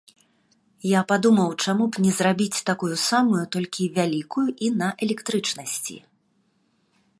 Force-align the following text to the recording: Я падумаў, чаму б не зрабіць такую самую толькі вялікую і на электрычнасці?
Я 0.91 1.01
падумаў, 1.11 1.49
чаму 1.65 1.85
б 1.97 2.05
не 2.05 2.13
зрабіць 2.21 2.63
такую 2.71 2.91
самую 3.09 3.43
толькі 3.57 3.89
вялікую 4.01 4.47
і 4.69 4.73
на 4.81 4.87
электрычнасці? 5.09 5.97